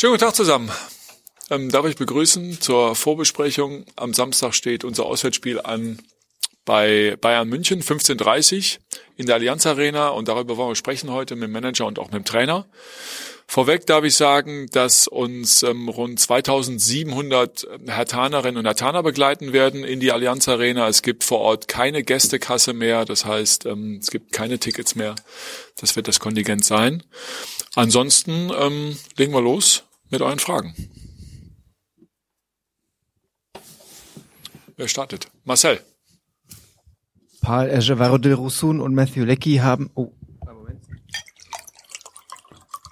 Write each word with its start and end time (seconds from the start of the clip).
Schönen 0.00 0.12
guten 0.12 0.26
Tag 0.26 0.36
zusammen. 0.36 0.70
Ähm, 1.50 1.70
darf 1.72 1.84
ich 1.84 1.96
begrüßen 1.96 2.60
zur 2.60 2.94
Vorbesprechung. 2.94 3.84
Am 3.96 4.14
Samstag 4.14 4.54
steht 4.54 4.84
unser 4.84 5.06
Auswärtsspiel 5.06 5.60
an 5.60 5.98
bei 6.64 7.16
Bayern 7.20 7.48
München, 7.48 7.82
15.30 7.82 8.78
in 9.16 9.26
der 9.26 9.34
Allianz 9.34 9.66
Arena 9.66 10.10
und 10.10 10.28
darüber 10.28 10.56
wollen 10.56 10.70
wir 10.70 10.76
sprechen 10.76 11.10
heute 11.10 11.34
mit 11.34 11.48
dem 11.48 11.50
Manager 11.50 11.86
und 11.86 11.98
auch 11.98 12.12
mit 12.12 12.14
dem 12.14 12.24
Trainer. 12.24 12.68
Vorweg 13.48 13.86
darf 13.86 14.04
ich 14.04 14.14
sagen, 14.14 14.68
dass 14.70 15.08
uns 15.08 15.64
ähm, 15.64 15.88
rund 15.88 16.20
2700 16.20 17.66
Hertanerinnen 17.88 18.58
und 18.58 18.66
Hertaner 18.66 19.02
begleiten 19.02 19.52
werden 19.52 19.82
in 19.82 19.98
die 19.98 20.12
Allianz 20.12 20.46
Arena. 20.46 20.86
Es 20.86 21.02
gibt 21.02 21.24
vor 21.24 21.40
Ort 21.40 21.66
keine 21.66 22.04
Gästekasse 22.04 22.72
mehr, 22.72 23.04
das 23.04 23.24
heißt, 23.24 23.66
ähm, 23.66 23.98
es 24.00 24.12
gibt 24.12 24.30
keine 24.30 24.60
Tickets 24.60 24.94
mehr. 24.94 25.16
Das 25.80 25.96
wird 25.96 26.06
das 26.06 26.20
Kontingent 26.20 26.64
sein. 26.64 27.02
Ansonsten 27.74 28.52
ähm, 28.56 28.96
legen 29.16 29.32
wir 29.32 29.42
los 29.42 29.87
mit 30.10 30.22
euren 30.22 30.38
Fragen. 30.38 30.74
Wer 34.76 34.88
startet? 34.88 35.28
Marcel. 35.44 35.80
Paul 37.40 37.68
Echevarro 37.68 38.18
de 38.18 38.32
Roussoun 38.32 38.80
und 38.80 38.94
Matthew 38.94 39.24
Leckie 39.24 39.60
haben, 39.60 39.90
oh, 39.94 40.12
Moment. 40.44 40.82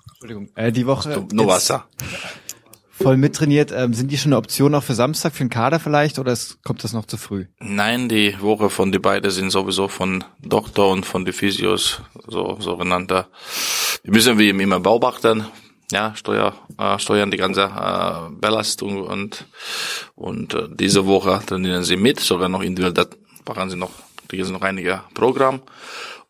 Entschuldigung, 0.08 0.48
äh, 0.56 0.72
die 0.72 0.86
Woche 0.86 1.26
No 1.32 1.46
Wasser. 1.46 1.86
voll 2.90 3.16
mittrainiert. 3.16 3.70
Ähm, 3.72 3.92
sind 3.92 4.10
die 4.10 4.18
schon 4.18 4.32
eine 4.32 4.38
Option 4.38 4.74
auch 4.74 4.82
für 4.82 4.94
Samstag, 4.94 5.32
für 5.34 5.44
den 5.44 5.50
Kader 5.50 5.78
vielleicht, 5.78 6.18
oder 6.18 6.32
ist, 6.32 6.62
kommt 6.64 6.82
das 6.82 6.92
noch 6.92 7.04
zu 7.04 7.16
früh? 7.16 7.46
Nein, 7.60 8.08
die 8.08 8.40
Woche 8.40 8.70
von 8.70 8.90
die 8.90 8.98
beiden 8.98 9.30
sind 9.30 9.50
sowieso 9.50 9.88
von 9.88 10.24
Doktor 10.40 10.90
und 10.90 11.06
von 11.06 11.24
die 11.24 11.32
Physios, 11.32 12.00
so 12.26 12.56
sogenannter. 12.60 13.28
Wir 14.02 14.12
müssen 14.12 14.38
wie 14.38 14.48
immer 14.48 14.80
beobachten, 14.80 15.44
ja, 15.92 16.14
Steuer, 16.16 16.54
äh, 16.78 16.98
steuern 16.98 17.30
die 17.30 17.36
ganze 17.36 17.62
äh, 17.62 18.30
Belastung 18.40 19.02
und 19.02 19.46
und 20.14 20.54
äh, 20.54 20.68
diese 20.72 21.06
Woche 21.06 21.40
trainieren 21.46 21.84
sie 21.84 21.96
mit, 21.96 22.20
sogar 22.20 22.48
noch 22.48 22.62
individuell, 22.62 22.92
da 22.92 23.06
machen 23.46 23.70
sie 23.70 23.76
noch, 23.76 23.90
die 24.30 24.42
sind 24.42 24.54
noch 24.54 24.62
einige 24.62 25.02
Programm. 25.14 25.62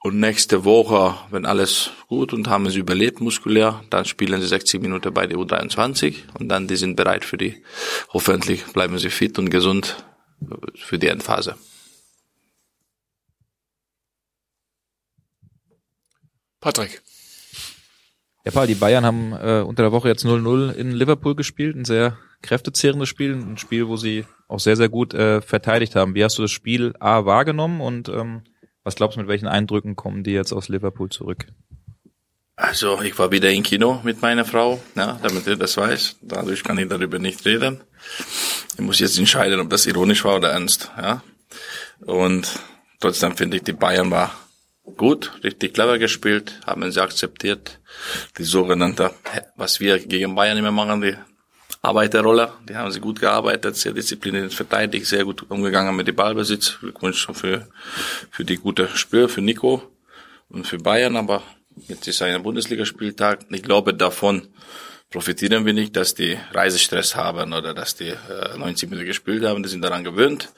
Und 0.00 0.20
nächste 0.20 0.64
Woche, 0.64 1.16
wenn 1.30 1.46
alles 1.46 1.90
gut 2.06 2.32
und 2.32 2.48
haben 2.48 2.70
sie 2.70 2.78
überlebt 2.78 3.20
muskulär, 3.20 3.82
dann 3.90 4.04
spielen 4.04 4.40
sie 4.40 4.46
60 4.46 4.80
Minuten 4.80 5.12
bei 5.12 5.26
der 5.26 5.36
U23 5.36 6.14
und 6.38 6.48
dann 6.48 6.68
die 6.68 6.76
sind 6.76 6.94
bereit 6.94 7.24
für 7.24 7.36
die, 7.36 7.62
hoffentlich 8.12 8.64
bleiben 8.66 8.98
sie 8.98 9.10
fit 9.10 9.38
und 9.38 9.50
gesund 9.50 9.96
für 10.76 10.98
die 10.98 11.08
Endphase. 11.08 11.56
Patrick. 16.60 17.02
Ja, 18.46 18.52
Paul, 18.52 18.68
die 18.68 18.76
Bayern 18.76 19.04
haben 19.04 19.32
äh, 19.32 19.60
unter 19.66 19.82
der 19.82 19.90
Woche 19.90 20.06
jetzt 20.06 20.24
0-0 20.24 20.70
in 20.70 20.92
Liverpool 20.92 21.34
gespielt, 21.34 21.74
ein 21.74 21.84
sehr 21.84 22.16
kräftezehrendes 22.42 23.08
Spiel, 23.08 23.32
ein 23.32 23.58
Spiel, 23.58 23.88
wo 23.88 23.96
sie 23.96 24.24
auch 24.46 24.60
sehr, 24.60 24.76
sehr 24.76 24.88
gut 24.88 25.14
äh, 25.14 25.42
verteidigt 25.42 25.96
haben. 25.96 26.14
Wie 26.14 26.22
hast 26.22 26.38
du 26.38 26.42
das 26.42 26.52
Spiel 26.52 26.94
A 27.00 27.24
wahrgenommen 27.24 27.80
und 27.80 28.08
ähm, 28.08 28.42
was 28.84 28.94
glaubst 28.94 29.16
du, 29.16 29.20
mit 29.20 29.28
welchen 29.28 29.48
Eindrücken 29.48 29.96
kommen 29.96 30.22
die 30.22 30.30
jetzt 30.30 30.52
aus 30.52 30.68
Liverpool 30.68 31.08
zurück? 31.08 31.46
Also 32.54 33.02
ich 33.02 33.18
war 33.18 33.32
wieder 33.32 33.50
im 33.50 33.64
Kino 33.64 34.00
mit 34.04 34.22
meiner 34.22 34.44
Frau, 34.44 34.80
ja, 34.94 35.18
damit 35.20 35.44
ihr 35.48 35.56
das 35.56 35.76
weiß. 35.76 36.18
Dadurch 36.22 36.62
kann 36.62 36.78
ich 36.78 36.88
darüber 36.88 37.18
nicht 37.18 37.44
reden. 37.44 37.80
Ich 38.74 38.80
muss 38.80 39.00
jetzt 39.00 39.18
entscheiden, 39.18 39.58
ob 39.58 39.70
das 39.70 39.86
ironisch 39.86 40.24
war 40.24 40.36
oder 40.36 40.52
ernst. 40.52 40.92
Ja. 40.96 41.20
Und 41.98 42.60
trotzdem 43.00 43.36
finde 43.36 43.56
ich, 43.56 43.64
die 43.64 43.72
Bayern 43.72 44.08
war 44.12 44.30
gut, 44.96 45.32
richtig 45.42 45.74
clever 45.74 45.98
gespielt, 45.98 46.60
haben 46.66 46.90
sie 46.90 47.02
akzeptiert. 47.02 47.80
Die 48.38 48.44
sogenannte, 48.44 49.10
was 49.56 49.80
wir 49.80 49.98
gegen 49.98 50.34
Bayern 50.34 50.58
immer 50.58 50.72
machen, 50.72 51.00
die 51.00 51.16
Arbeiterrolle, 51.82 52.52
die 52.68 52.76
haben 52.76 52.90
sie 52.90 53.00
gut 53.00 53.20
gearbeitet, 53.20 53.76
sehr 53.76 53.92
diszipliniert 53.92 54.54
verteidigt, 54.54 55.06
sehr 55.06 55.24
gut 55.24 55.48
umgegangen 55.50 55.94
mit 55.94 56.08
dem 56.08 56.16
Ballbesitz. 56.16 56.78
Glückwunsch 56.80 57.26
für, 57.32 57.68
für 58.30 58.44
die 58.44 58.56
gute 58.56 58.88
Spiel, 58.96 59.28
für 59.28 59.40
Nico 59.40 59.82
und 60.48 60.66
für 60.66 60.78
Bayern, 60.78 61.16
aber 61.16 61.42
jetzt 61.88 62.08
ist 62.08 62.22
ein 62.22 62.42
Bundesligaspieltag. 62.42 63.46
Ich 63.50 63.62
glaube, 63.62 63.94
davon 63.94 64.48
profitieren 65.10 65.64
wir 65.64 65.72
nicht, 65.72 65.96
dass 65.96 66.14
die 66.14 66.38
Reisestress 66.52 67.16
haben 67.16 67.52
oder 67.52 67.74
dass 67.74 67.96
die 67.96 68.08
äh, 68.08 68.56
90 68.56 68.90
Minuten 68.90 69.06
gespielt 69.06 69.44
haben. 69.44 69.62
Die 69.62 69.68
sind 69.68 69.82
daran 69.82 70.04
gewöhnt. 70.04 70.52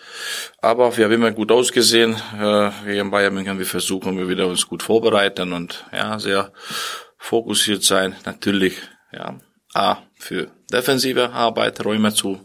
Aber 0.60 0.96
wir 0.96 1.04
haben 1.04 1.12
immer 1.12 1.32
gut 1.32 1.52
ausgesehen. 1.52 2.16
Äh, 2.38 2.70
gegen 2.84 3.10
Bayern 3.10 3.34
München, 3.34 3.58
wir 3.58 3.66
versuchen, 3.66 4.18
wir 4.18 4.28
wieder 4.28 4.46
uns 4.46 4.66
gut 4.66 4.82
vorbereiten 4.82 5.52
und 5.52 5.84
ja, 5.92 6.18
sehr 6.18 6.52
fokussiert 7.18 7.82
sein. 7.84 8.16
Natürlich, 8.24 8.76
ja, 9.12 9.38
A, 9.74 9.98
für 10.18 10.50
defensive 10.72 11.30
Arbeit 11.30 11.84
Räume 11.84 12.12
zu 12.12 12.40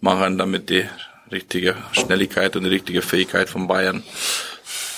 machen, 0.00 0.38
damit 0.38 0.70
die 0.70 0.88
richtige 1.30 1.76
Schnelligkeit 1.92 2.56
und 2.56 2.64
die 2.64 2.70
richtige 2.70 3.02
Fähigkeit 3.02 3.48
von 3.48 3.66
Bayern 3.66 4.02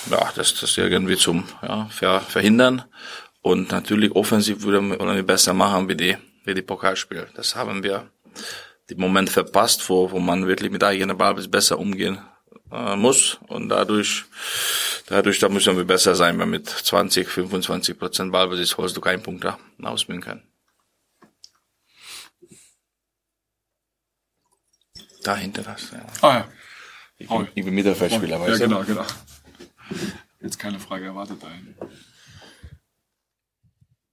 ja, 0.09 0.31
das, 0.35 0.59
das 0.59 0.77
irgendwie 0.77 1.17
zum 1.17 1.43
ja, 1.61 1.85
ver, 1.87 2.21
verhindern. 2.21 2.83
Und 3.41 3.71
natürlich 3.71 4.15
offensiv 4.15 4.61
würden 4.63 4.91
wir 4.91 5.23
besser 5.23 5.53
machen 5.53 5.89
wie 5.89 5.95
die, 5.95 6.17
wie 6.43 6.53
die 6.53 6.61
Pokalspiel. 6.61 7.29
Das 7.35 7.55
haben 7.55 7.83
wir 7.83 8.09
den 8.89 8.99
Moment 8.99 9.29
verpasst, 9.29 9.89
wo, 9.89 10.11
wo 10.11 10.19
man 10.19 10.47
wirklich 10.47 10.71
mit 10.71 10.83
eigener 10.83 11.15
Ball 11.15 11.35
besser 11.47 11.79
umgehen 11.79 12.19
äh, 12.71 12.95
muss. 12.95 13.39
Und 13.47 13.69
dadurch, 13.69 14.25
dadurch, 15.07 15.39
da 15.39 15.49
müssen 15.49 15.77
wir 15.77 15.85
besser 15.85 16.15
sein, 16.15 16.37
weil 16.39 16.47
mit 16.47 16.67
20, 16.69 17.27
25 17.27 17.97
Prozent 17.97 18.31
Ballbesitz 18.31 18.77
holst 18.77 18.97
du 18.97 19.01
keinen 19.01 19.23
Punkt 19.23 19.43
da 19.43 19.57
ausspielen 19.81 20.21
können. 20.21 20.43
Dahinter 25.23 25.61
das, 25.61 25.91
ja. 25.91 26.05
Ah 26.21 26.37
ja. 26.39 26.47
Ich 27.17 27.27
bin, 27.29 27.47
ich 27.53 27.63
bin 27.65 27.73
Mittelfeldspieler, 27.75 28.37
Ja, 28.37 28.41
weißt 28.41 28.61
du? 28.61 28.63
genau, 28.67 28.83
genau. 28.83 29.05
Jetzt 30.39 30.57
keine 30.57 30.79
Frage 30.79 31.05
erwartet 31.05 31.43
dahin. 31.43 31.75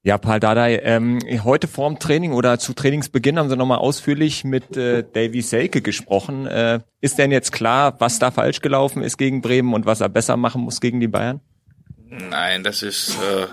Ja, 0.05 0.17
Paul 0.17 0.39
Dardai, 0.39 0.81
ähm, 0.85 1.19
heute 1.43 1.67
vorm 1.67 1.99
Training 1.99 2.33
oder 2.33 2.59
zu 2.59 2.73
Trainingsbeginn 2.73 3.37
haben 3.37 3.49
Sie 3.49 3.57
nochmal 3.57 3.79
ausführlich 3.79 4.45
mit 4.45 4.77
äh, 4.77 5.03
Davy 5.03 5.43
Selke 5.43 5.83
gesprochen. 5.83 6.47
Äh, 6.47 6.81
ist 7.01 7.19
denn 7.19 7.33
jetzt 7.33 7.51
klar, 7.51 8.01
was 8.01 8.21
da 8.21 8.31
falsch 8.31 8.61
gelaufen 8.61 9.03
ist 9.03 9.19
gegen 9.19 9.41
Bremen 9.43 9.75
und 9.75 9.87
was 9.87 10.01
er 10.01 10.09
besser 10.09 10.37
machen 10.37 10.63
muss 10.63 10.81
gegen 10.81 11.01
die 11.01 11.09
Bayern? 11.09 11.41
Nein, 12.09 12.63
das 12.63 12.83
ist 12.83 13.19
äh, 13.19 13.47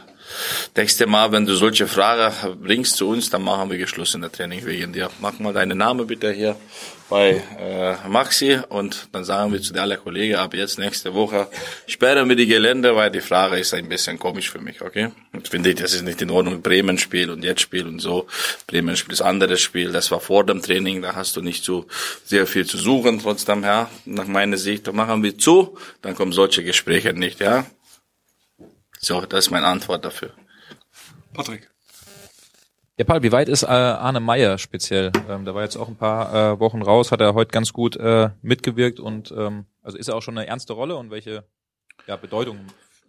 nächste 0.75 1.07
Mal, 1.07 1.31
wenn 1.31 1.45
du 1.45 1.55
solche 1.55 1.87
Fragen 1.87 2.61
bringst 2.61 2.97
zu 2.97 3.07
uns, 3.09 3.29
dann 3.29 3.43
machen 3.43 3.69
wir 3.69 3.77
geschlossene 3.77 4.31
Training 4.31 4.65
wegen 4.65 4.93
dir. 4.93 5.09
Mach 5.19 5.39
mal 5.39 5.53
deinen 5.53 5.77
Namen 5.77 6.07
bitte 6.07 6.31
hier 6.31 6.55
bei 7.09 7.41
äh, 7.59 8.07
Maxi 8.07 8.59
und 8.69 9.09
dann 9.11 9.23
sagen 9.23 9.53
wir 9.53 9.61
zu 9.61 9.73
der 9.73 9.83
alle 9.83 9.97
Kollegen, 9.97 10.35
ab 10.35 10.53
jetzt 10.53 10.79
nächste 10.79 11.13
Woche 11.13 11.47
sperren 11.85 12.27
wir 12.27 12.35
die 12.35 12.47
Gelände, 12.47 12.95
weil 12.95 13.11
die 13.11 13.21
Frage 13.21 13.59
ist 13.59 13.73
ein 13.73 13.87
bisschen 13.87 14.17
komisch 14.17 14.49
für 14.49 14.59
mich, 14.59 14.81
okay? 14.81 15.09
Und 15.31 15.47
finde 15.47 15.69
ich, 15.69 15.75
das 15.75 15.93
ist 15.93 16.03
nicht 16.03 16.21
in 16.21 16.31
Ordnung. 16.31 16.61
Bremen 16.61 16.97
Spiel 16.97 17.29
und 17.29 17.43
jetzt 17.43 17.61
Spiel 17.61 17.85
und 17.85 17.99
so. 17.99 18.27
Bremen 18.67 18.95
Spiel 18.95 19.13
ist 19.13 19.21
anderes 19.21 19.61
Spiel. 19.61 19.91
Das 19.91 20.09
war 20.11 20.19
vor 20.19 20.45
dem 20.45 20.61
Training, 20.61 21.01
da 21.01 21.15
hast 21.15 21.35
du 21.35 21.41
nicht 21.41 21.63
so 21.63 21.85
sehr 22.23 22.47
viel 22.47 22.65
zu 22.65 22.77
suchen. 22.77 23.19
Trotzdem, 23.21 23.63
ja, 23.63 23.89
nach 24.05 24.27
meiner 24.27 24.57
Sicht, 24.57 24.87
da 24.87 24.91
machen 24.91 25.21
wir 25.21 25.37
zu, 25.37 25.77
dann 26.01 26.15
kommen 26.15 26.31
solche 26.31 26.63
Gespräche 26.63 27.13
nicht, 27.13 27.39
ja? 27.39 27.65
So, 29.05 29.21
das 29.21 29.45
ist 29.45 29.51
meine 29.51 29.67
Antwort 29.67 30.03
dafür. 30.03 30.31
Patrick. 31.31 31.69
Ja, 32.97 33.05
Paul, 33.05 33.21
wie 33.21 33.31
weit 33.31 33.49
ist 33.49 33.61
äh, 33.61 33.67
Arne 33.67 34.19
Meyer 34.19 34.57
speziell? 34.57 35.11
Ähm, 35.29 35.45
der 35.45 35.53
war 35.53 35.61
jetzt 35.61 35.77
auch 35.77 35.87
ein 35.87 35.95
paar 35.95 36.33
äh, 36.33 36.59
Wochen 36.59 36.81
raus, 36.81 37.11
hat 37.11 37.21
er 37.21 37.35
heute 37.35 37.51
ganz 37.51 37.71
gut 37.71 37.95
äh, 37.97 38.31
mitgewirkt 38.41 38.99
und 38.99 39.31
ähm, 39.37 39.67
also 39.83 39.99
ist 39.99 40.07
er 40.07 40.15
auch 40.15 40.23
schon 40.23 40.35
eine 40.35 40.47
ernste 40.47 40.73
Rolle 40.73 40.95
und 40.95 41.11
welche 41.11 41.43
ja, 42.07 42.15
Bedeutung 42.15 42.57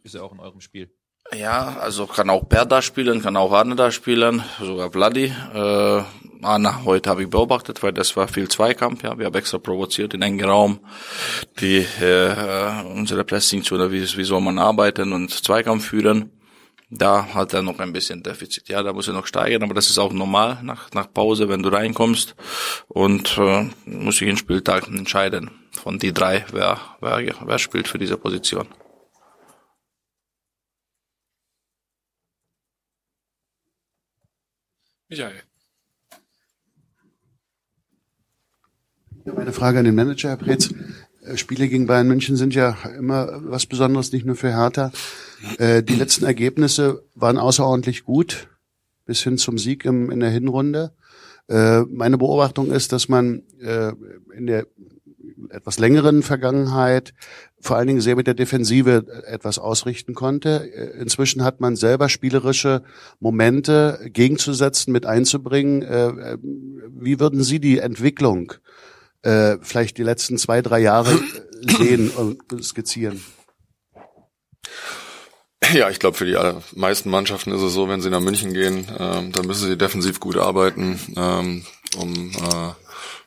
ist 0.02 0.14
er 0.14 0.22
auch 0.22 0.32
in 0.32 0.40
eurem 0.40 0.60
Spiel? 0.60 0.92
Ja, 1.34 1.78
also 1.80 2.06
kann 2.06 2.28
auch 2.28 2.46
Per 2.46 2.66
da 2.66 2.82
spielen, 2.82 3.22
kann 3.22 3.38
auch 3.38 3.52
Arne 3.52 3.74
da 3.74 3.90
spielen, 3.90 4.44
sogar 4.60 4.90
Vladi. 4.90 5.32
Äh, 5.54 6.02
Arne 6.42 6.84
heute 6.84 7.10
habe 7.10 7.22
ich 7.22 7.30
beobachtet, 7.30 7.82
weil 7.82 7.92
das 7.92 8.16
war 8.16 8.28
viel 8.28 8.48
Zweikampf. 8.48 9.02
Ja, 9.02 9.18
wir 9.18 9.26
haben 9.26 9.34
extra 9.34 9.58
provoziert 9.58 10.14
in 10.14 10.22
engen 10.22 10.48
Raum 10.48 10.80
die 11.60 11.78
äh, 12.00 12.82
unsere 12.94 13.24
Pressing 13.24 13.62
zu, 13.62 13.74
oder 13.74 13.90
wie, 13.90 14.02
wie 14.02 14.24
soll 14.24 14.40
man 14.40 14.58
arbeiten 14.58 15.12
und 15.12 15.30
Zweikampf 15.30 15.86
führen. 15.86 16.30
Da 16.88 17.34
hat 17.34 17.52
er 17.52 17.62
noch 17.62 17.80
ein 17.80 17.92
bisschen 17.92 18.22
Defizit. 18.22 18.68
Ja, 18.68 18.82
da 18.82 18.92
muss 18.92 19.08
er 19.08 19.14
noch 19.14 19.26
steigern, 19.26 19.64
aber 19.64 19.74
das 19.74 19.90
ist 19.90 19.98
auch 19.98 20.12
normal 20.12 20.60
nach, 20.62 20.92
nach 20.92 21.12
Pause, 21.12 21.48
wenn 21.48 21.62
du 21.62 21.68
reinkommst. 21.68 22.36
Und 22.86 23.36
äh, 23.38 23.68
muss 23.86 24.20
ich 24.20 24.28
den 24.28 24.36
Spieltag 24.36 24.86
entscheiden 24.86 25.50
von 25.72 25.98
die 25.98 26.12
drei, 26.12 26.46
wer, 26.52 26.78
wer, 27.00 27.34
wer 27.44 27.58
spielt 27.58 27.88
für 27.88 27.98
diese 27.98 28.16
Position. 28.16 28.68
Michael. 35.08 35.42
Meine 39.34 39.52
Frage 39.52 39.80
an 39.80 39.84
den 39.84 39.96
Manager, 39.96 40.28
Herr 40.28 40.36
Preetz. 40.36 40.72
Äh, 41.24 41.36
Spiele 41.36 41.66
gegen 41.66 41.86
Bayern 41.88 42.06
München 42.06 42.36
sind 42.36 42.54
ja 42.54 42.76
immer 42.96 43.40
was 43.42 43.66
Besonderes, 43.66 44.12
nicht 44.12 44.24
nur 44.24 44.36
für 44.36 44.50
Hertha. 44.50 44.92
Äh, 45.58 45.82
Die 45.82 45.96
letzten 45.96 46.24
Ergebnisse 46.24 47.02
waren 47.16 47.36
außerordentlich 47.36 48.04
gut, 48.04 48.48
bis 49.04 49.22
hin 49.22 49.36
zum 49.36 49.58
Sieg 49.58 49.84
in 49.84 50.20
der 50.20 50.30
Hinrunde. 50.30 50.92
Äh, 51.48 51.80
meine 51.80 52.18
Beobachtung 52.18 52.70
ist, 52.70 52.92
dass 52.92 53.08
man 53.08 53.42
in 53.58 54.46
der 54.46 54.66
etwas 55.50 55.78
längeren 55.78 56.22
Vergangenheit 56.22 57.14
vor 57.60 57.76
allen 57.76 57.88
Dingen 57.88 58.00
sehr 58.00 58.16
mit 58.16 58.26
der 58.28 58.34
Defensive 58.34 59.24
etwas 59.26 59.58
ausrichten 59.58 60.14
konnte. 60.14 60.70
Inzwischen 61.00 61.42
hat 61.42 61.60
man 61.60 61.74
selber 61.74 62.08
spielerische 62.08 62.82
Momente 63.18 64.00
gegenzusetzen, 64.12 64.92
mit 64.92 65.06
einzubringen. 65.06 65.82
Wie 66.90 67.18
würden 67.18 67.42
Sie 67.42 67.60
die 67.60 67.78
Entwicklung 67.78 68.52
vielleicht 69.62 69.98
die 69.98 70.02
letzten 70.02 70.38
zwei, 70.38 70.62
drei 70.62 70.78
Jahre 70.78 71.18
sehen 71.78 72.10
und 72.10 72.64
skizzieren? 72.64 73.24
Ja, 75.72 75.90
ich 75.90 75.98
glaube, 75.98 76.16
für 76.16 76.26
die 76.26 76.38
meisten 76.78 77.10
Mannschaften 77.10 77.50
ist 77.50 77.62
es 77.62 77.72
so, 77.72 77.88
wenn 77.88 78.00
sie 78.00 78.10
nach 78.10 78.20
München 78.20 78.52
gehen, 78.52 78.86
ähm, 78.98 79.32
dann 79.32 79.46
müssen 79.46 79.68
sie 79.68 79.76
defensiv 79.76 80.20
gut 80.20 80.36
arbeiten, 80.36 81.00
ähm, 81.16 81.64
um 81.96 82.30
äh, 82.30 82.72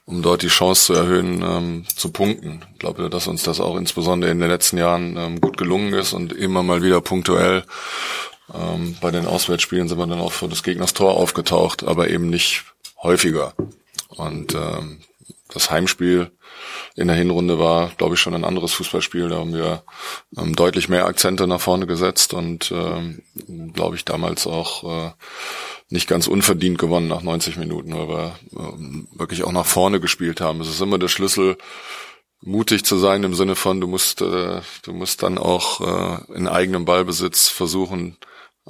um 0.10 0.24
dort 0.24 0.42
die 0.42 0.48
Chance 0.48 0.86
zu 0.86 0.94
erhöhen, 0.94 1.44
ähm, 1.44 1.86
zu 1.96 2.10
punkten. 2.12 2.66
Ich 2.74 2.80
glaube, 2.80 3.12
dass 3.12 3.28
uns 3.28 3.44
das 3.44 3.60
auch 3.60 3.78
insbesondere 3.78 4.32
in 4.32 4.40
den 4.40 4.50
letzten 4.50 4.78
Jahren 4.80 5.16
ähm, 5.18 5.40
gut 5.40 5.56
gelungen 5.56 5.94
ist 5.94 6.14
und 6.14 6.34
immer 6.34 6.64
mal 6.64 6.82
wieder 6.82 7.00
punktuell 7.00 7.64
ähm, 8.52 8.98
bei 9.00 9.12
den 9.12 9.28
Auswärtsspielen 9.28 9.88
sind 9.88 10.00
wir 10.00 10.08
dann 10.08 10.20
auch 10.20 10.32
vor 10.32 10.50
des 10.50 10.64
Gegners 10.64 10.96
Tor 10.96 11.16
aufgetaucht, 11.16 11.84
aber 11.84 12.10
eben 12.10 12.28
nicht 12.28 12.64
häufiger. 13.04 13.54
Und 14.08 14.56
ähm, 14.56 15.02
das 15.50 15.72
Heimspiel 15.72 16.32
in 16.96 17.08
der 17.08 17.18
Hinrunde 17.18 17.60
war, 17.60 17.90
glaube 17.98 18.16
ich, 18.16 18.22
schon 18.22 18.36
ein 18.36 18.46
anderes 18.46 18.74
Fußballspiel. 18.74 19.30
Da 19.30 19.38
haben 19.38 19.54
wir 19.54 19.84
ähm, 20.38 20.56
deutlich 20.56 20.90
mehr 20.90 21.06
Akzente 21.06 21.48
nach 21.48 21.62
vorne 21.62 21.88
gesetzt 21.88 22.34
und 22.34 22.72
ähm, 22.72 23.24
glaube 23.74 23.96
ich 23.96 24.06
damals 24.06 24.48
auch 24.48 25.08
äh, 25.08 25.12
nicht 25.90 26.08
ganz 26.08 26.28
unverdient 26.28 26.78
gewonnen 26.78 27.08
nach 27.08 27.22
90 27.22 27.58
Minuten, 27.58 27.94
weil 27.94 28.08
wir 28.08 28.36
ähm, 28.56 29.08
wirklich 29.14 29.44
auch 29.44 29.52
nach 29.52 29.66
vorne 29.66 30.00
gespielt 30.00 30.40
haben. 30.40 30.62
Es 30.62 30.70
ist 30.70 30.82
immer 30.82 31.00
der 31.00 31.08
Schlüssel, 31.08 31.58
mutig 32.42 32.86
zu 32.86 32.98
sein 32.98 33.24
im 33.24 33.34
Sinne 33.34 33.56
von, 33.56 33.82
du 33.82 33.88
musst, 33.88 34.22
äh, 34.22 34.62
du 34.84 34.94
musst 34.94 35.24
dann 35.24 35.38
auch 35.38 35.82
äh, 35.82 36.34
in 36.34 36.48
eigenem 36.48 36.86
Ballbesitz 36.86 37.48
versuchen, 37.48 38.18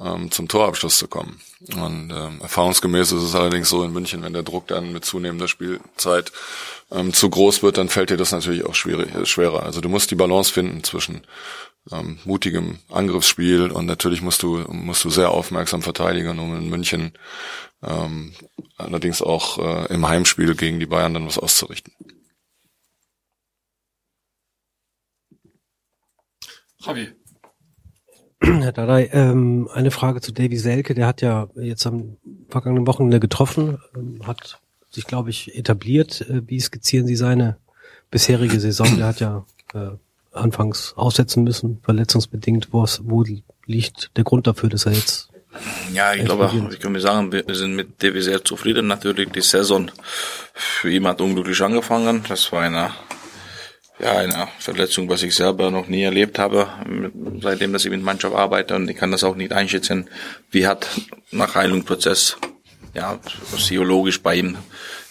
ähm, 0.00 0.30
zum 0.30 0.48
Torabschluss 0.48 0.96
zu 0.96 1.08
kommen. 1.08 1.40
Und 1.74 2.10
ähm, 2.10 2.40
erfahrungsgemäß 2.40 3.12
ist 3.12 3.22
es 3.22 3.34
allerdings 3.34 3.68
so 3.68 3.84
in 3.84 3.92
München, 3.92 4.22
wenn 4.22 4.32
der 4.32 4.42
Druck 4.42 4.66
dann 4.68 4.92
mit 4.92 5.04
zunehmender 5.04 5.48
Spielzeit 5.48 6.32
ähm, 6.90 7.12
zu 7.12 7.28
groß 7.28 7.62
wird, 7.62 7.78
dann 7.78 7.88
fällt 7.88 8.10
dir 8.10 8.16
das 8.16 8.32
natürlich 8.32 8.64
auch 8.64 8.74
schwierig, 8.74 9.14
äh, 9.14 9.26
schwerer. 9.26 9.62
Also 9.62 9.80
du 9.80 9.88
musst 9.88 10.10
die 10.10 10.16
Balance 10.16 10.52
finden 10.52 10.82
zwischen 10.82 11.22
ähm, 11.92 12.18
mutigem 12.24 12.78
Angriffsspiel 12.88 13.70
und 13.70 13.86
natürlich 13.86 14.22
musst 14.22 14.42
du 14.42 14.58
musst 14.68 15.04
du 15.04 15.10
sehr 15.10 15.30
aufmerksam 15.30 15.82
verteidigen, 15.82 16.38
um 16.38 16.56
in 16.56 16.68
München 16.68 17.12
ähm, 17.82 18.34
allerdings 18.76 19.22
auch 19.22 19.58
äh, 19.58 19.92
im 19.92 20.08
Heimspiel 20.08 20.54
gegen 20.54 20.80
die 20.80 20.86
Bayern 20.86 21.14
dann 21.14 21.26
was 21.26 21.38
auszurichten. 21.38 21.92
Javi. 26.78 27.19
Herr 28.42 28.72
Dadai, 28.72 29.10
ähm, 29.12 29.68
eine 29.72 29.90
Frage 29.90 30.20
zu 30.20 30.32
Davy 30.32 30.56
Selke. 30.56 30.94
Der 30.94 31.06
hat 31.06 31.20
ja 31.20 31.48
jetzt 31.56 31.86
am 31.86 32.16
vergangenen 32.48 32.86
Wochenende 32.86 33.20
getroffen, 33.20 33.78
ähm, 33.94 34.26
hat 34.26 34.60
sich, 34.90 35.06
glaube 35.06 35.30
ich, 35.30 35.56
etabliert. 35.56 36.22
Äh, 36.22 36.42
wie 36.46 36.60
skizzieren 36.60 37.06
Sie 37.06 37.16
seine 37.16 37.58
bisherige 38.10 38.58
Saison? 38.58 38.96
Der 38.96 39.06
hat 39.06 39.20
ja 39.20 39.44
äh, 39.74 39.90
anfangs 40.32 40.94
aussetzen 40.96 41.44
müssen, 41.44 41.80
verletzungsbedingt. 41.82 42.68
Wo, 42.72 42.86
wo 43.02 43.24
liegt 43.66 44.16
der 44.16 44.24
Grund 44.24 44.46
dafür, 44.46 44.68
dass 44.70 44.86
er 44.86 44.92
jetzt 44.92 45.30
ja, 45.92 46.14
ich 46.14 46.24
glaube, 46.24 46.48
ich 46.70 46.78
kann 46.78 46.92
mir 46.92 47.00
sagen, 47.00 47.32
wir 47.32 47.44
sind 47.48 47.74
mit 47.74 48.00
Davy 48.02 48.22
sehr 48.22 48.44
zufrieden. 48.44 48.86
Natürlich, 48.86 49.30
die 49.30 49.40
Saison 49.40 49.90
für 50.54 50.90
ihn 50.90 51.06
hat 51.08 51.20
unglücklich 51.20 51.60
angefangen. 51.60 52.22
Das 52.28 52.52
war 52.52 52.62
eine, 52.62 52.92
ja, 54.02 54.16
eine 54.16 54.48
Verletzung, 54.58 55.08
was 55.08 55.22
ich 55.22 55.34
selber 55.34 55.70
noch 55.70 55.88
nie 55.88 56.02
erlebt 56.02 56.38
habe, 56.38 56.68
seitdem 57.40 57.72
dass 57.72 57.84
ich 57.84 57.90
mit 57.90 58.02
Mannschaft 58.02 58.34
arbeite. 58.34 58.74
Und 58.74 58.88
ich 58.88 58.96
kann 58.96 59.10
das 59.10 59.24
auch 59.24 59.36
nicht 59.36 59.52
einschätzen, 59.52 60.08
wie 60.50 60.66
hat 60.66 60.86
nach 61.30 61.54
Heilungsprozess, 61.54 62.36
ja, 62.94 63.18
psychologisch 63.56 64.22
bei 64.22 64.36
ihm, 64.36 64.56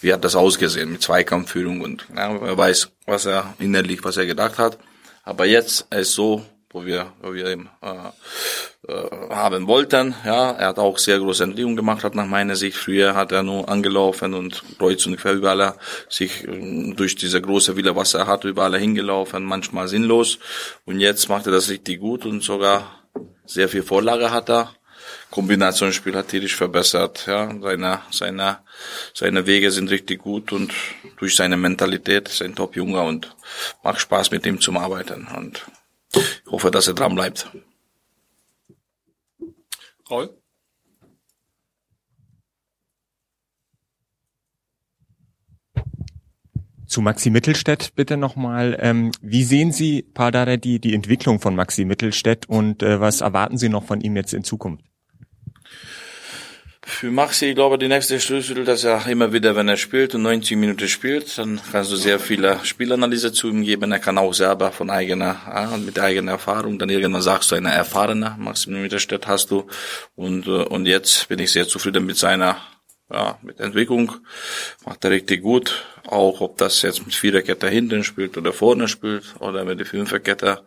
wie 0.01 0.13
hat 0.13 0.23
das 0.23 0.35
ausgesehen 0.35 0.91
mit 0.91 1.01
Zweikampfführung 1.01 1.81
und 1.81 2.05
ja, 2.15 2.35
er 2.35 2.57
weiß, 2.57 2.89
was 3.05 3.25
er 3.25 3.53
innerlich, 3.59 4.03
was 4.03 4.17
er 4.17 4.25
gedacht 4.25 4.57
hat. 4.57 4.77
Aber 5.23 5.45
jetzt 5.45 5.87
ist 5.93 6.13
so, 6.13 6.43
wo 6.71 6.85
wir, 6.85 7.13
wo 7.21 7.33
wir 7.33 7.51
ihn 7.51 7.69
äh, 7.81 8.09
äh, 8.87 9.09
haben 9.29 9.67
wollten. 9.67 10.15
Ja, 10.23 10.51
er 10.51 10.67
hat 10.67 10.79
auch 10.79 10.97
sehr 10.97 11.19
große 11.19 11.43
Entwicklung 11.43 11.75
gemacht, 11.75 12.03
hat 12.03 12.15
nach 12.15 12.27
meiner 12.27 12.55
Sicht. 12.55 12.77
Früher 12.77 13.15
hat 13.15 13.31
er 13.31 13.43
nur 13.43 13.67
angelaufen 13.67 14.33
und 14.33 14.63
kreuz 14.77 15.05
und 15.05 15.17
quer 15.17 15.33
überall 15.33 15.73
sich 16.09 16.47
äh, 16.47 16.93
durch 16.93 17.15
diese 17.15 17.41
große 17.41 17.75
Wille, 17.75 17.95
was 17.95 18.13
er 18.13 18.27
hat, 18.27 18.43
überall 18.43 18.77
hingelaufen, 18.77 19.43
manchmal 19.43 19.87
sinnlos. 19.87 20.39
Und 20.85 20.99
jetzt 20.99 21.27
macht 21.27 21.47
er 21.47 21.51
das 21.51 21.69
richtig 21.69 21.99
gut 21.99 22.25
und 22.25 22.43
sogar 22.43 23.03
sehr 23.45 23.67
viel 23.67 23.83
Vorlage 23.83 24.31
hat 24.31 24.49
er. 24.49 24.73
Kombinationsspiel 25.31 26.15
hat 26.15 26.29
tierisch 26.29 26.55
verbessert, 26.55 27.25
ja, 27.27 27.51
seine, 27.61 28.01
seine, 28.11 28.59
seine 29.13 29.45
Wege 29.45 29.71
sind 29.71 29.89
richtig 29.89 30.19
gut 30.19 30.51
und 30.51 30.73
durch 31.17 31.35
seine 31.35 31.57
Mentalität 31.57 32.29
ist 32.29 32.41
ein 32.41 32.55
Top-Junger 32.55 33.03
und 33.03 33.35
macht 33.83 34.01
Spaß 34.01 34.31
mit 34.31 34.45
ihm 34.45 34.59
zum 34.59 34.77
Arbeiten 34.77 35.27
und 35.35 35.65
hoffe, 36.51 36.71
dass 36.71 36.87
er 36.87 36.93
dran 36.93 37.15
bleibt. 37.15 37.49
Raul? 40.09 40.35
Zu 46.87 47.01
Maxi 47.01 47.29
Mittelstädt 47.29 47.93
bitte 47.93 48.17
nochmal. 48.17 48.75
Ähm, 48.81 49.11
wie 49.21 49.43
sehen 49.43 49.71
Sie, 49.71 50.01
Pardare, 50.01 50.57
die, 50.57 50.79
die 50.79 50.95
Entwicklung 50.95 51.39
von 51.39 51.55
Maxi 51.55 51.85
Mittelstädt 51.85 52.49
und 52.49 52.81
äh, 52.81 52.99
was 52.99 53.21
erwarten 53.21 53.59
Sie 53.59 53.69
noch 53.69 53.83
von 53.83 54.01
ihm 54.01 54.15
jetzt 54.15 54.33
in 54.33 54.43
Zukunft? 54.43 54.88
Für 56.89 57.11
Maxi, 57.11 57.45
ich 57.45 57.55
glaube, 57.55 57.77
die 57.77 57.87
nächste 57.87 58.19
Schlüssel, 58.19 58.65
dass 58.65 58.83
er 58.83 59.05
immer 59.07 59.31
wieder, 59.31 59.55
wenn 59.55 59.69
er 59.69 59.77
spielt 59.77 60.15
und 60.15 60.23
90 60.23 60.57
Minuten 60.57 60.87
spielt, 60.89 61.37
dann 61.37 61.61
kannst 61.71 61.91
du 61.91 61.95
sehr 61.95 62.19
viele 62.19 62.59
Spielanalyse 62.63 63.31
zu 63.31 63.47
ihm 63.47 63.61
geben. 63.61 63.91
Er 63.91 63.99
kann 63.99 64.17
auch 64.17 64.33
selber 64.33 64.71
von 64.71 64.89
eigener, 64.89 65.77
mit 65.85 65.99
eigener 65.99 66.31
Erfahrung, 66.33 66.79
dann 66.79 66.89
irgendwann 66.89 67.21
sagst 67.21 67.51
du, 67.51 67.55
eine 67.55 67.71
erfahrene 67.71 68.35
Maxi 68.39 68.71
Mittelstädt 68.71 69.27
hast 69.27 69.51
du. 69.51 69.67
Und, 70.15 70.47
äh, 70.47 70.63
und 70.63 70.87
jetzt 70.87 71.29
bin 71.29 71.39
ich 71.39 71.51
sehr 71.51 71.67
zufrieden 71.67 72.07
mit 72.07 72.17
seiner, 72.17 72.57
ja, 73.13 73.37
mit 73.43 73.59
Entwicklung. 73.59 74.11
Macht 74.83 75.05
er 75.05 75.11
richtig 75.11 75.43
gut. 75.43 75.85
Auch 76.07 76.41
ob 76.41 76.57
das 76.57 76.81
jetzt 76.81 77.05
mit 77.05 77.13
Viererkette 77.13 77.69
hinten 77.69 78.03
spielt 78.03 78.35
oder 78.35 78.51
vorne 78.51 78.87
spielt 78.87 79.35
oder 79.39 79.63
mit 79.63 79.79
der 79.79 79.85
Fünferkette 79.85 80.63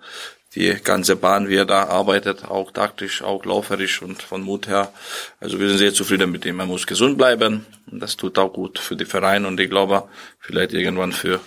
die 0.54 0.74
ganze 0.84 1.16
Bahn, 1.16 1.48
wie 1.48 1.56
er 1.56 1.64
da 1.64 1.84
arbeitet, 1.84 2.44
auch 2.44 2.72
taktisch, 2.72 3.22
auch 3.22 3.44
lauferisch 3.44 4.02
und 4.02 4.22
von 4.22 4.42
Mut 4.42 4.68
her. 4.68 4.92
Also 5.40 5.58
wir 5.58 5.68
sind 5.68 5.78
sehr 5.78 5.94
zufrieden 5.94 6.30
mit 6.30 6.44
ihm. 6.44 6.60
Er 6.60 6.66
muss 6.66 6.86
gesund 6.86 7.16
bleiben 7.16 7.64
und 7.90 8.00
das 8.00 8.16
tut 8.16 8.38
auch 8.38 8.52
gut 8.52 8.78
für 8.78 8.96
die 8.96 9.06
Vereine 9.06 9.48
und 9.48 9.58
ich 9.60 9.70
glaube 9.70 10.08
vielleicht 10.38 10.74
irgendwann 10.74 11.12
für, 11.12 11.40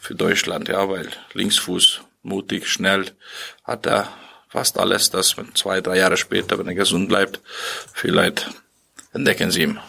für 0.00 0.14
Deutschland, 0.14 0.68
ja, 0.68 0.88
weil 0.88 1.08
Linksfuß, 1.32 2.00
mutig, 2.22 2.68
schnell, 2.68 3.06
hat 3.64 3.86
er 3.86 4.08
fast 4.48 4.78
alles, 4.78 5.10
das 5.10 5.34
zwei, 5.54 5.80
drei 5.80 5.98
Jahre 5.98 6.16
später, 6.16 6.58
wenn 6.58 6.68
er 6.68 6.74
gesund 6.74 7.08
bleibt, 7.08 7.40
vielleicht 7.92 8.50
entdecken 9.12 9.50
sie 9.50 9.62
ihn. 9.62 9.80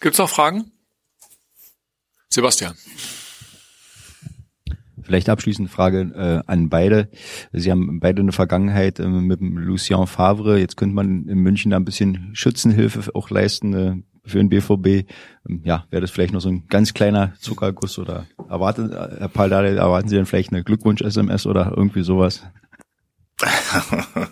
Gibt's 0.00 0.18
noch 0.18 0.30
Fragen? 0.30 0.77
Sebastian. 2.28 2.74
Vielleicht 5.02 5.28
abschließende 5.30 5.70
Frage 5.70 6.00
äh, 6.14 6.50
an 6.50 6.68
beide. 6.68 7.08
Sie 7.52 7.70
haben 7.70 7.98
beide 8.00 8.20
eine 8.20 8.32
Vergangenheit 8.32 9.00
äh, 9.00 9.06
mit 9.06 9.40
dem 9.40 9.56
Lucien 9.56 10.06
Favre. 10.06 10.58
Jetzt 10.58 10.76
könnte 10.76 10.94
man 10.94 11.26
in 11.26 11.38
München 11.38 11.70
da 11.70 11.78
ein 11.78 11.84
bisschen 11.84 12.30
Schützenhilfe 12.34 13.14
auch 13.14 13.30
leisten 13.30 13.74
äh, 13.74 13.96
für 14.28 14.38
den 14.38 14.50
BVB. 14.50 15.08
Ähm, 15.48 15.62
ja, 15.64 15.86
wäre 15.90 16.02
das 16.02 16.10
vielleicht 16.10 16.34
noch 16.34 16.40
so 16.40 16.50
ein 16.50 16.66
ganz 16.68 16.92
kleiner 16.92 17.32
Zuckerguss 17.38 17.98
oder 17.98 18.26
erwarten, 18.50 18.92
äh, 18.92 19.16
Herr 19.18 19.28
Paldade, 19.28 19.74
erwarten 19.76 20.08
Sie 20.08 20.16
dann 20.16 20.26
vielleicht 20.26 20.52
eine 20.52 20.62
Glückwunsch-SMS 20.62 21.46
oder 21.46 21.72
irgendwie 21.76 22.02
sowas? 22.02 22.42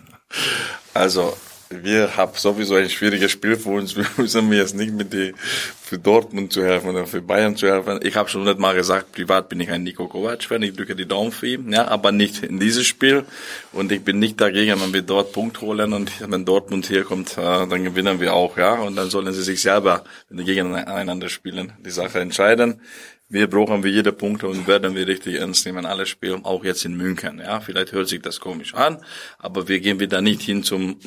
Also 0.93 1.37
wir 1.69 2.17
haben 2.17 2.33
sowieso 2.37 2.77
ein 2.77 2.89
schwieriges 2.89 3.33
Spiel 3.33 3.57
für 3.57 3.71
uns. 3.71 3.97
Wir 3.97 4.07
müssen 4.17 4.49
mir 4.49 4.59
jetzt 4.59 4.75
nicht 4.75 4.93
mit 4.93 5.13
die 5.13 5.35
für 5.83 5.99
Dortmund 5.99 6.53
zu 6.53 6.65
helfen 6.65 6.91
oder 6.91 7.07
für 7.07 7.21
Bayern 7.23 7.57
zu 7.57 7.69
helfen. 7.69 8.01
Ich 8.03 8.17
habe 8.17 8.29
schon 8.29 8.41
hundertmal 8.41 8.75
gesagt, 8.75 9.13
privat 9.13 9.49
bin 9.49 9.61
ich 9.61 9.71
ein 9.71 9.83
Nico 9.83 10.07
Kovac-Fan. 10.07 10.63
Ich 10.63 10.75
drücke 10.75 10.97
die 10.97 11.07
Daumen 11.07 11.33
für 11.33 11.47
ihn, 11.47 11.73
ja, 11.73 11.89
aber 11.89 12.13
nicht 12.13 12.43
in 12.43 12.59
dieses 12.59 12.87
Spiel. 12.87 13.25
Und 13.73 13.93
ich 13.93 14.03
bin 14.03 14.19
nicht 14.19 14.41
dagegen, 14.41 14.81
wenn 14.81 14.93
wir 14.93 15.03
dort 15.03 15.33
Punkt 15.33 15.61
holen 15.61 15.93
und 15.93 16.11
wenn 16.29 16.45
Dortmund 16.45 16.87
hier 16.87 17.05
kommt, 17.05 17.39
äh, 17.39 17.67
dann 17.67 17.85
gewinnen 17.85 18.21
wir 18.21 18.35
auch, 18.35 18.57
ja. 18.57 18.75
Und 18.75 18.97
dann 18.97 19.11
sollen 19.11 19.33
sie 19.33 19.43
sich 19.43 19.61
selber, 19.61 20.05
gegeneinander 20.31 21.29
spielen, 21.29 21.73
die 21.85 21.91
Sache 21.91 22.21
entscheiden. 22.21 22.81
wir 23.29 23.49
brauchen 23.49 23.83
wir 23.83 23.91
jede 23.91 24.13
Punkte 24.13 24.47
und 24.47 24.69
werden 24.69 24.95
wir 24.95 25.07
richtig 25.09 25.35
ernst 25.37 25.67
nehmen, 25.67 25.85
alle 25.85 26.07
Spiele, 26.07 26.41
auch 26.45 26.65
jetzt 26.65 26.85
in 26.85 26.97
München. 26.97 27.41
Ja, 27.41 27.61
vielleicht 27.61 27.93
hört 27.93 28.09
sich 28.09 28.23
das 28.23 28.39
komisch 28.39 28.75
an, 28.75 28.99
aber 29.39 29.67
wir 29.67 29.81
gehen 29.81 29.99
wieder 29.99 30.21
nicht 30.21 30.43
hin 30.43 30.63
zum 30.63 31.01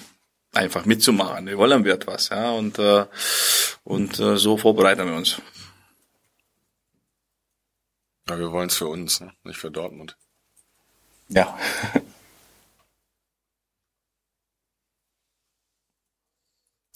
einfach 0.53 0.85
mitzumachen. 0.85 1.45
Wir 1.47 1.57
wollen 1.57 1.85
wir 1.85 1.93
etwas, 1.93 2.29
ja, 2.29 2.51
und 2.51 2.79
äh, 2.79 3.05
und 3.83 4.19
äh, 4.19 4.37
so 4.37 4.57
vorbereiten 4.57 5.07
wir 5.07 5.15
uns. 5.15 5.41
Ja, 8.29 8.37
wir 8.37 8.51
wollen 8.51 8.69
es 8.69 8.77
für 8.77 8.87
uns, 8.87 9.19
ne? 9.21 9.33
nicht 9.43 9.57
für 9.57 9.71
Dortmund. 9.71 10.15
Ja. 11.29 11.57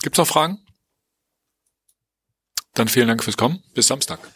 Gibt's 0.02 0.18
noch 0.18 0.28
Fragen? 0.28 0.64
Dann 2.74 2.88
vielen 2.88 3.08
Dank 3.08 3.24
fürs 3.24 3.36
Kommen. 3.36 3.62
Bis 3.74 3.86
Samstag. 3.86 4.20